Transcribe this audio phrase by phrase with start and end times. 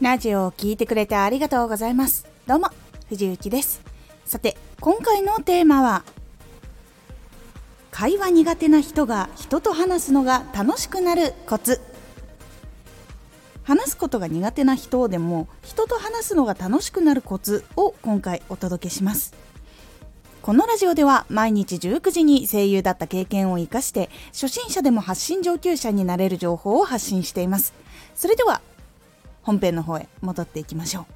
[0.00, 2.24] ラジオを聴いてくれてありがとうございます。
[2.46, 2.68] どうも、
[3.08, 3.80] 藤幸です。
[4.24, 6.04] さて、今回のテーマは、
[7.90, 11.80] 会話苦手な人が人と話すのが楽しくなるコツ。
[13.64, 19.34] 話すことが苦手な人でも人と話すのが楽しくなるコツを今回お届けします。
[20.42, 27.74] このラジオでは毎日19時に声優だった経験を生かして初心者でも発信上級者になれる情報を発信しています。
[28.14, 28.62] それでは
[29.48, 31.06] 本編の方へ戻っていきましょ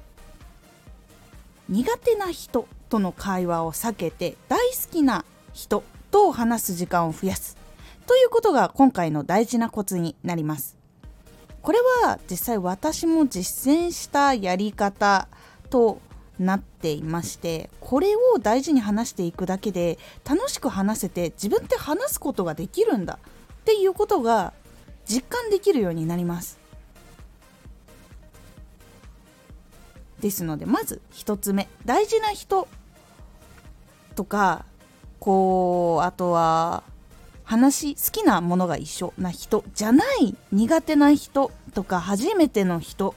[1.69, 1.71] う。
[1.71, 5.23] 苦手な人との会話を避けて大好きな
[5.53, 7.57] 人と話す時間を増やす
[8.07, 10.75] ということが今回の大事なコツになります。
[11.61, 15.27] これは実際私も実践したやり方
[15.69, 16.01] と
[16.39, 23.19] なっていましてこれを大事に話していくだけで楽しく話せて自分って話すことができるんだ
[23.61, 24.53] っていうことが
[25.05, 26.62] 実感できるようになります。
[30.23, 32.69] ですのでまず1つ目大事な人
[34.15, 34.63] とか
[35.19, 36.83] こうあとは
[37.43, 43.15] 話好きなものが一緒な人じゃない苦手な人とか初めての人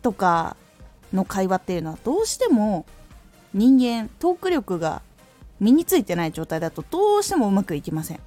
[0.00, 0.56] とか
[1.12, 2.86] の会話っていうのはどうしても
[3.52, 5.02] 人間トーク力が
[5.60, 8.20] 身についてない状態だとどうしてもうまくいきません。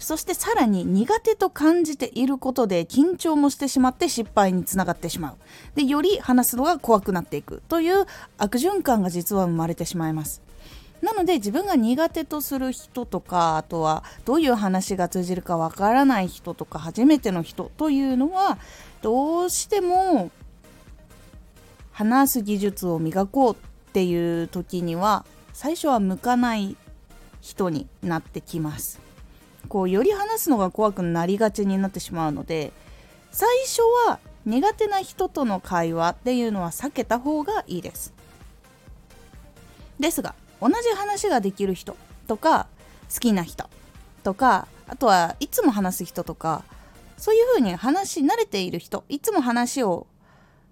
[0.00, 5.36] そしてさらに苦手と感じていることで緊張もしてしまって失敗につながってしまう。
[5.76, 8.06] でより話すのが怖くなっていくという
[8.38, 10.42] 悪循環が実は生まれてしまいます。
[11.02, 18.58] なので自分が苦手とする人とかあとはどういう話が通じるかわからない人とか初めての人というのは
[19.02, 20.30] どうしても
[21.92, 26.76] 話す技術を磨こうっていう時には最初は向かない
[27.40, 29.09] 人になってきます。
[29.68, 32.72] こうより話すのが怖くなりがちになってしまうので
[33.30, 38.12] 最初は苦手な人との会話っていうのは避けた方がいいです。
[39.98, 42.66] ですが同じ話ができる人とか
[43.12, 43.68] 好きな人
[44.22, 46.64] とかあとはいつも話す人とか
[47.16, 50.06] そういうふうに話し慣れている人いつも話を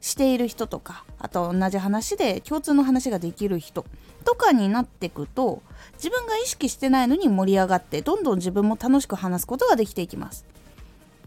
[0.01, 3.85] している人とかあと同じ話で共通の話ができる人
[4.25, 5.63] とかになってくと
[5.95, 10.45] 自分が意識してないのに盛り上がってどんどん自分も楽しく話すことができていきます。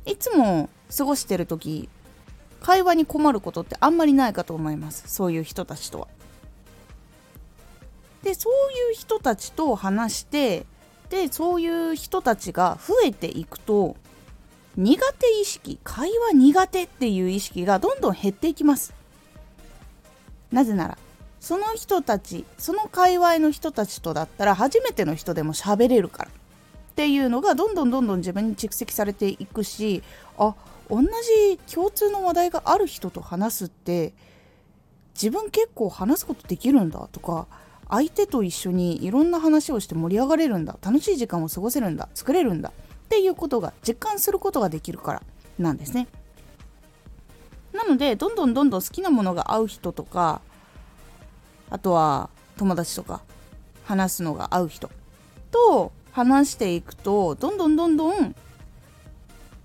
[0.06, 1.90] いつも過ごしてる時
[2.62, 5.03] 会話に困ることってあんまりないかと思います。
[5.07, 6.07] そういう人たちとは。
[8.24, 10.66] でそういう人たちと話して
[11.09, 13.96] でそういう人たちが増えていくと
[14.78, 18.94] 苦手意識会話苦手っていう意識がどんどん減っていきます。
[20.52, 20.97] なぜなら
[21.41, 30.03] その人たちその界隈の人たちとだったら初めての人でも喋れるからっていうのがどんどんどんどん自分に蓄積されていくし
[30.38, 30.53] あ
[30.88, 34.13] 同じ共通の話題がある人と話すって
[35.16, 37.47] 自分結構話すことできるんだとか
[37.90, 45.23] 相手と一緒にいろんな話をして盛り上がれるんだ楽しい時間を過ごせるんだ作れるんだっていうことが実感することができるから
[45.58, 46.08] なんですね。
[47.73, 50.41] なのでどんどんどんどん好きなものが合う人とか
[51.72, 53.22] あとは友達とか
[53.86, 54.92] 話すのが合う人
[55.50, 58.36] と話していくとどんどんどんどん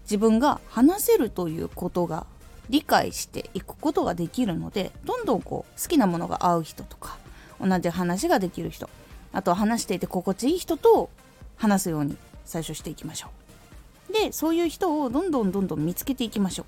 [0.04, 2.26] 自分が話せるということが
[2.70, 7.18] 理解していくことができるのでどんどんこう好きなものが合う人とか
[7.60, 8.88] 同じ話ができる人
[9.32, 11.10] あとは話していて心地いい人と
[11.56, 13.28] 話すように最初していきましょ
[14.10, 14.12] う。
[14.12, 16.66] でそういう人をどんどんどんどん見つけていきましょう。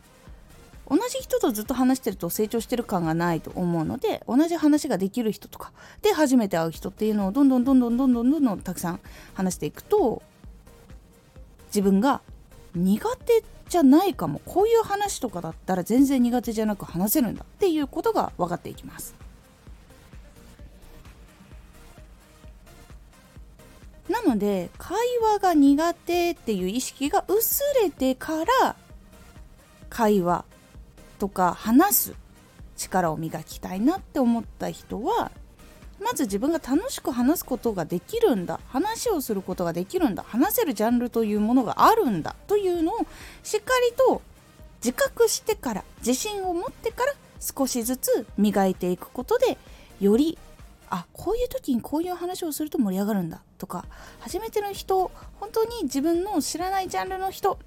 [0.88, 9.00] 同じ人とずっと話してると成長してる感がないと思うので同じ話ができる人とかで初めて会う人っていうのをどんどんどんどんどんどんどんどんたくさん
[9.34, 10.22] 話していくと
[11.66, 12.22] 自分が
[12.75, 14.41] 苦手じゃないかも。
[14.47, 19.15] こういう話とかだったら全然苦手じゃなく話せるんだっていうことが分かっていきます。
[24.09, 28.75] なので会話が苦手っていう意識が薄れてから
[29.90, 30.46] 会話
[31.19, 32.15] とか話す
[32.76, 35.31] 力を磨きたいなって思った人は
[36.00, 42.99] まず自分が楽しく話すことができるんだ話をすることができるんだ話せるジャンルというものがあるんだというのを
[43.43, 44.23] しっかりと
[44.82, 49.59] 自覚してから自信を持ってから少しずつ磨いていくことで
[50.00, 50.38] より
[50.91, 53.85] あこういう時にこういう話をすると盛り上がるんだとか
[54.21, 55.11] 初めての人
[55.41, 57.59] 本当に自分の知らないジャンルの人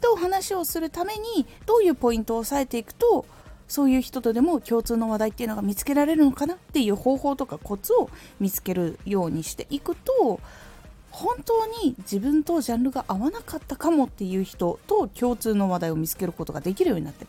[0.00, 3.26] と話をするためにどういうポイントを押さえていくと
[3.68, 10.40] そういう人とでも共通の話題っていうのが見つけられるのかなっていう方法とかコツを見つけるようにしていくと
[11.10, 17.26] 本当に自分とジャンルが合わなかったかもっていう人と共通の話題を見つけることができるようになって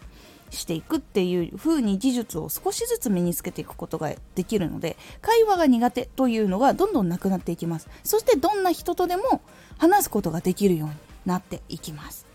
[0.50, 7.88] していくっていう風に技術を少しずつ身につけていくことができるので会話が苦手というのがどんどんなくなっていきます。
[8.04, 9.42] そしてどんな人とでも
[9.78, 12.27] 話すことができるようになっていきます。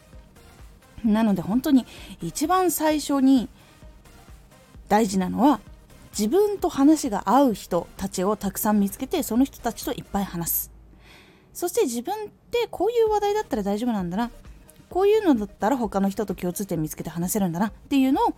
[1.04, 1.86] なので本当に
[2.20, 3.48] 一番最初に
[4.88, 5.60] 大事なのは
[6.16, 10.72] 自分と話が合う人たちをたくさん見つけてその人たちといっぱい話す。
[11.54, 14.30] そして自分ってこういう話題だったら大丈夫なんだな。
[14.90, 18.34] こういうのだったら他の人と共通点見つけて話せるんだなっていうのを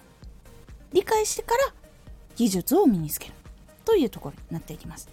[0.93, 1.75] 理解してから
[2.37, 3.35] 技術を身につける
[3.85, 5.09] というところになっていきます。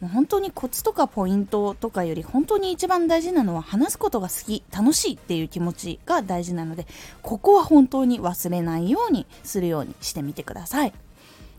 [0.00, 6.86] もう本当にコツとかポイントとかより本当に一番大事なのは話すことが好き楽しいっていう気持ちが大事なので
[7.22, 10.92] ここは本当に忘れないようにするようにしてみてください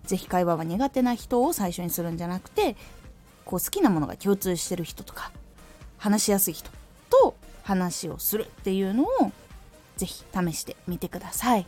[0.05, 2.77] 是非会話は苦手な人を最初にするんじゃなくて
[3.45, 5.31] こう好きなものが共通してる人とか
[5.97, 6.71] 話しやすい人
[7.09, 9.07] と話をするっていうのを
[9.97, 11.67] ぜひ試してみてください。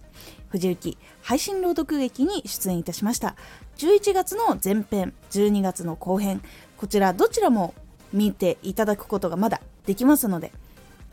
[0.49, 3.35] 藤幸配信朗読劇に出演いたしました。
[3.77, 6.41] 11月の前編12月の後編
[6.77, 7.73] こちらどちらも
[8.13, 10.51] 見ていただくことがまだできますので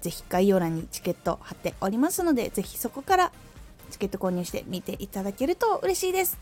[0.01, 3.33] ぜひ概要欄にチケット貼っておりますのでぜひそこから
[3.91, 6.39] チケット購入して見ていただけると嬉しいです。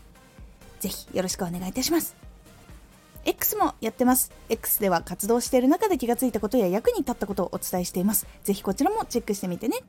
[0.79, 2.26] ぜひよろしくお願いいたします。
[3.27, 4.31] X もやってます。
[4.47, 8.25] X では活動している中で気がついたことや役に立ったことをお伝えしています。
[8.45, 9.79] ぜひこちらもチェックしてみてね。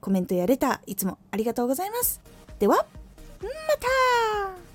[0.00, 2.20] コメントやレター、いつもありがとうございます。
[2.58, 2.84] では、
[3.40, 3.48] ま
[3.78, 4.69] た